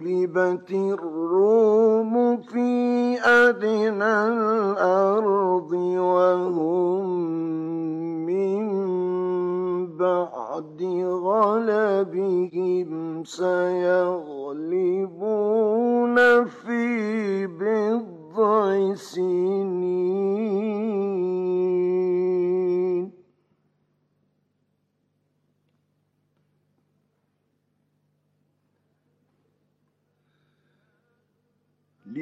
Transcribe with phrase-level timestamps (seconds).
[0.00, 7.20] غلبت الروم في أدنى الأرض وهم
[10.00, 10.80] بعد
[11.24, 12.90] غلبهم
[13.24, 14.56] سيغلبون
[16.44, 19.89] في بضع سنين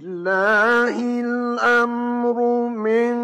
[0.00, 2.36] لله الأمر
[2.68, 3.16] من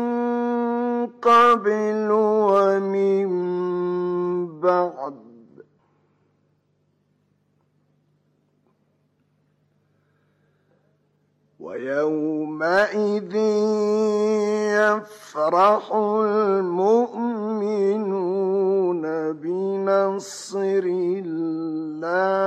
[1.07, 3.29] قبل ومن
[4.61, 5.15] بعد.
[11.61, 13.37] ويومئذ
[14.77, 16.93] يفرح المؤمنون
[19.33, 20.85] بنصر
[21.25, 22.47] الله.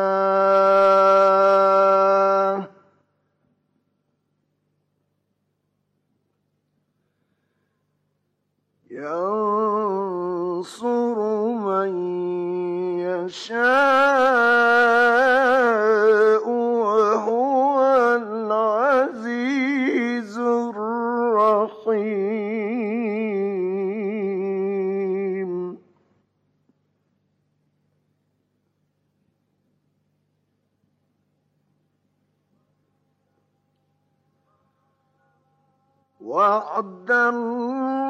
[36.50, 38.10] وعد الله.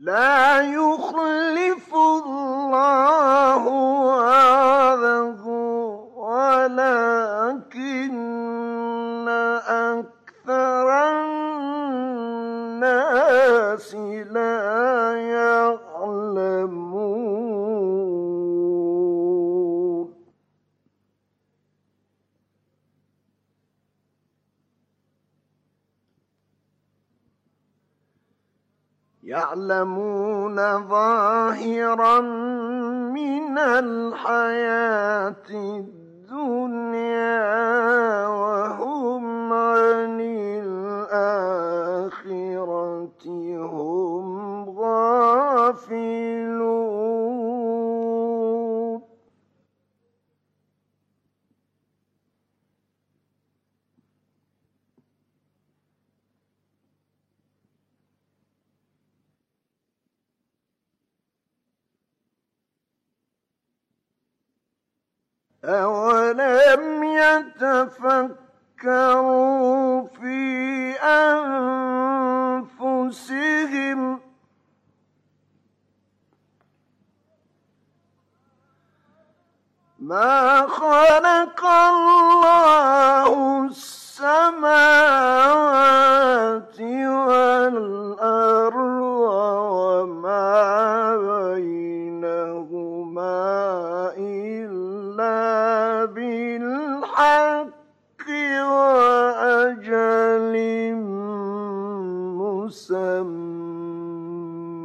[0.00, 1.75] لا يخلف
[29.26, 30.56] يعلمون
[30.88, 32.20] ظاهرا
[33.10, 37.06] من الحياة الدنيا
[38.26, 40.20] وهم عن
[40.60, 41.26] الآخرة
[43.58, 46.55] هم غافلون.
[65.66, 68.36] أولم يتفكروا
[70.08, 70.92] في
[72.92, 74.20] أنفسهم
[79.98, 83.26] ما خلق الله
[83.66, 84.35] السماوات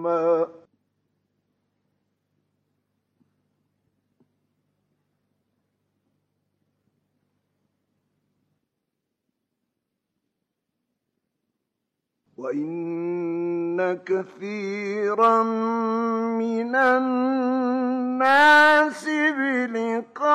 [0.01, 0.47] مسمى
[12.37, 15.43] وإن كثيرا
[16.39, 17.85] من الناس
[19.37, 20.31] بلقاء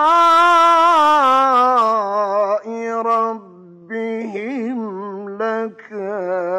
[3.02, 4.78] ربهم
[5.38, 6.55] لكافرون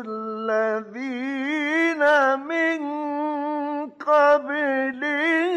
[0.00, 2.02] الذين
[2.38, 2.80] من
[3.90, 5.54] قبلهم.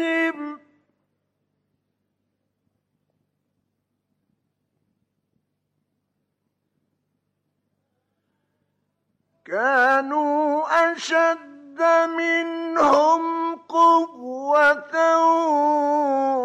[9.44, 11.82] كانوا أشد
[12.18, 14.94] منهم قوة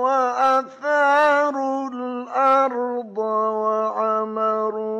[0.04, 4.94] وأثاروا الأرض وعمروها.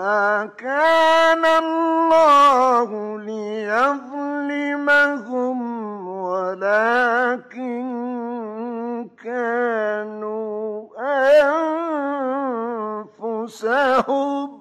[0.00, 3.98] فما كان الله ليظلمهم
[6.08, 7.60] ولكن
[9.24, 10.88] كانوا
[13.20, 14.59] أنفسهم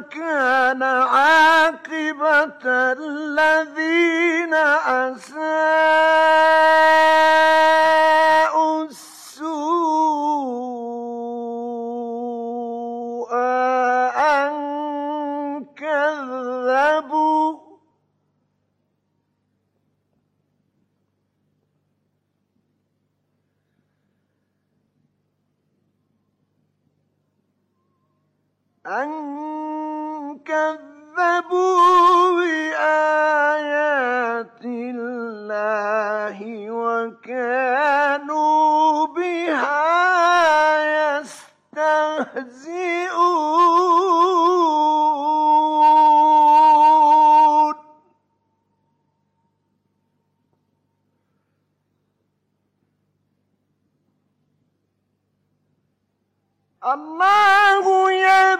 [0.00, 5.52] كان عاقبة الذين أساءوا
[8.84, 10.12] السوء
[14.16, 14.54] أن
[15.76, 17.58] كذبوا.
[28.86, 29.61] أن
[30.44, 33.62] كذبوا بآيات
[34.64, 36.38] الله
[36.70, 38.26] وكانوا
[39.06, 39.82] بها
[41.18, 42.42] يستهزئون.
[56.84, 58.51] الله يبدأ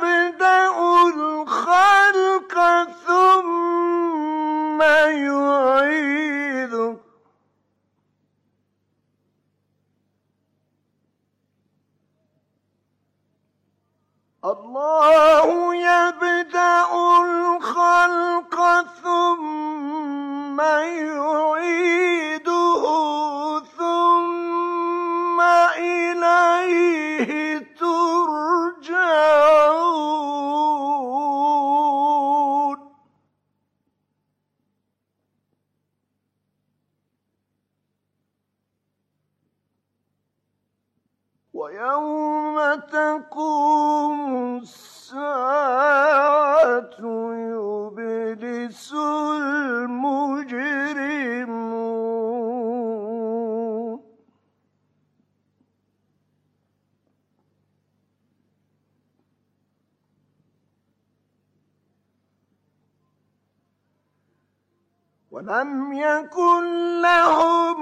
[65.53, 66.65] ولم يكن
[67.03, 67.77] لهم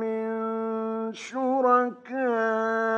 [0.00, 2.95] من شركائهم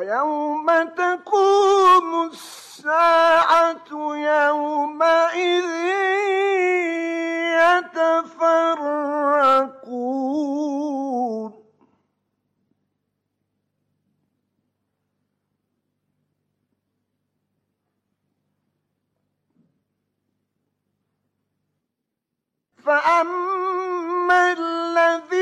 [0.00, 5.68] ويوم تقوم الساعة يومئذ
[8.00, 8.80] يتفرقون.
[22.84, 25.39] فأما الذين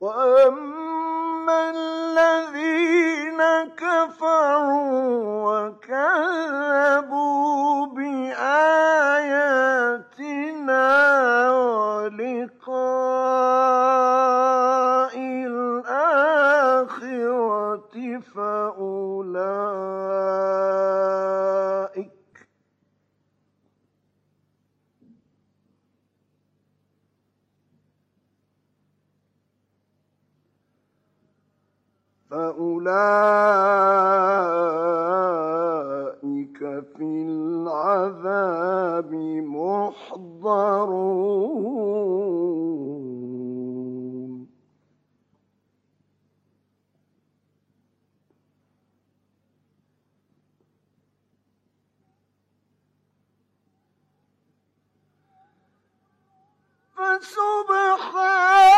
[0.00, 3.40] وأما الذين
[3.76, 7.55] كفروا وكذبوا
[32.36, 32.76] فأولئك
[36.96, 39.12] في العذاب
[43.56, 44.46] محضرون
[56.96, 58.75] فسبحان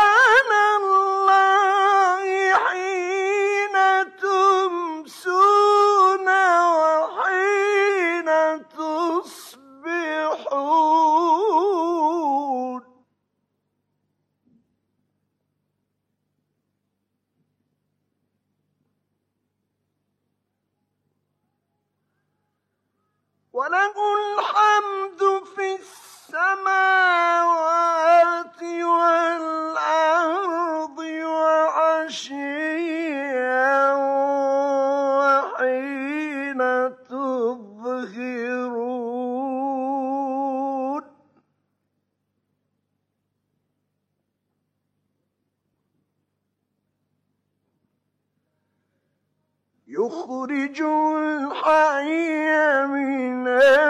[49.89, 50.81] يخرج
[51.17, 53.47] الحي من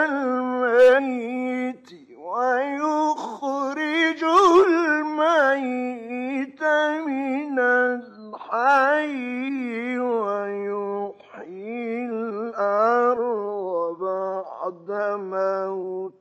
[0.08, 1.88] الميت
[2.18, 4.24] ويخرج
[4.68, 6.64] الميت
[7.08, 9.00] من الحي
[10.00, 14.90] ويحيي الأرض بعد
[15.20, 16.19] موتها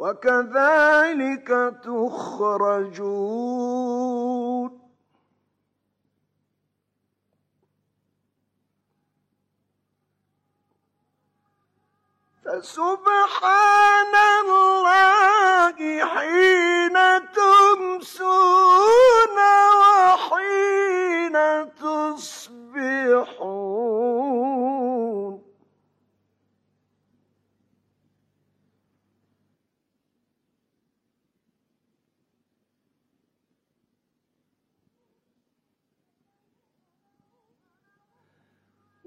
[0.00, 1.48] وكذلك
[1.84, 3.20] تخرجون.
[12.44, 14.14] فسبحان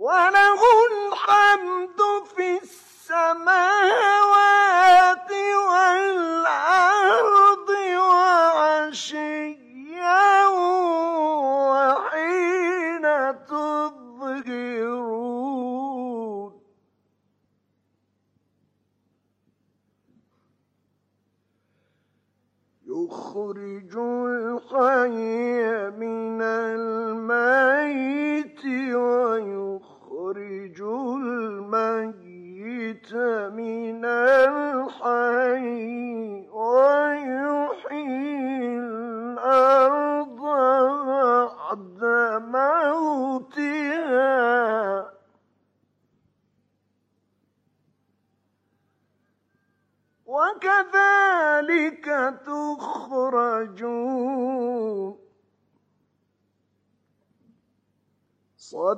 [0.03, 2.01] وله الحمد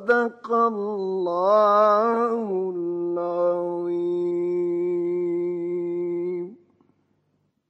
[0.05, 0.64] صدق